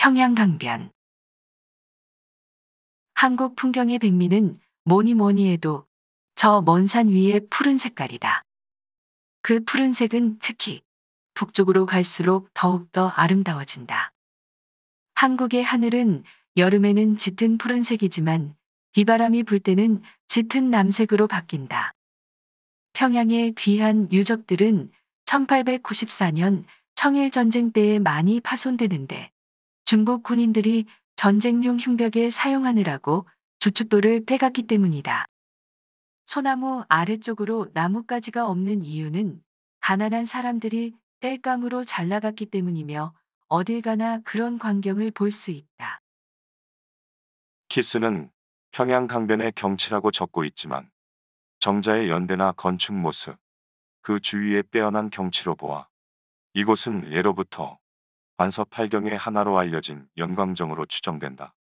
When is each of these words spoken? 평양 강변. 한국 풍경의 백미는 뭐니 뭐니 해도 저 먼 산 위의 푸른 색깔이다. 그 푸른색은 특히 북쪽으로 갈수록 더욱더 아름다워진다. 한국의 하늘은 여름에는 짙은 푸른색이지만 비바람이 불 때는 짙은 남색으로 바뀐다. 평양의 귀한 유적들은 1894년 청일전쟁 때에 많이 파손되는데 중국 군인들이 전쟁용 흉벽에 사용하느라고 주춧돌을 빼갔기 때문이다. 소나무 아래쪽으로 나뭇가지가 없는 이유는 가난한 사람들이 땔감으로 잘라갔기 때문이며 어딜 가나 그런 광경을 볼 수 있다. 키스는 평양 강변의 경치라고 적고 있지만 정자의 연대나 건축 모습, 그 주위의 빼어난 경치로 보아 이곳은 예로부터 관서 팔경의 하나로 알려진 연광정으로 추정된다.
평양 0.00 0.36
강변. 0.36 0.92
한국 3.14 3.56
풍경의 3.56 3.98
백미는 3.98 4.60
뭐니 4.84 5.14
뭐니 5.14 5.50
해도 5.50 5.88
저 6.36 6.62
먼 6.62 6.86
산 6.86 7.08
위의 7.08 7.48
푸른 7.50 7.78
색깔이다. 7.78 8.44
그 9.42 9.64
푸른색은 9.64 10.38
특히 10.38 10.82
북쪽으로 11.34 11.84
갈수록 11.84 12.48
더욱더 12.54 13.08
아름다워진다. 13.08 14.12
한국의 15.16 15.64
하늘은 15.64 16.22
여름에는 16.56 17.18
짙은 17.18 17.58
푸른색이지만 17.58 18.54
비바람이 18.92 19.42
불 19.42 19.58
때는 19.58 20.00
짙은 20.28 20.70
남색으로 20.70 21.26
바뀐다. 21.26 21.92
평양의 22.92 23.56
귀한 23.58 24.08
유적들은 24.12 24.92
1894년 25.24 26.62
청일전쟁 26.94 27.72
때에 27.72 27.98
많이 27.98 28.38
파손되는데 28.40 29.32
중국 29.88 30.22
군인들이 30.22 30.84
전쟁용 31.16 31.78
흉벽에 31.78 32.28
사용하느라고 32.28 33.26
주춧돌을 33.58 34.26
빼갔기 34.26 34.64
때문이다. 34.64 35.24
소나무 36.26 36.84
아래쪽으로 36.90 37.70
나뭇가지가 37.72 38.46
없는 38.48 38.84
이유는 38.84 39.42
가난한 39.80 40.26
사람들이 40.26 40.92
땔감으로 41.20 41.84
잘라갔기 41.84 42.44
때문이며 42.44 43.14
어딜 43.48 43.80
가나 43.80 44.20
그런 44.24 44.58
광경을 44.58 45.10
볼 45.12 45.32
수 45.32 45.52
있다. 45.52 46.02
키스는 47.70 48.30
평양 48.72 49.06
강변의 49.06 49.52
경치라고 49.52 50.10
적고 50.10 50.44
있지만 50.44 50.90
정자의 51.60 52.10
연대나 52.10 52.52
건축 52.52 52.92
모습, 52.94 53.38
그 54.02 54.20
주위의 54.20 54.64
빼어난 54.64 55.08
경치로 55.08 55.54
보아 55.54 55.88
이곳은 56.52 57.10
예로부터 57.10 57.78
관서 58.38 58.64
팔경의 58.64 59.16
하나로 59.16 59.58
알려진 59.58 60.06
연광정으로 60.16 60.86
추정된다. 60.86 61.54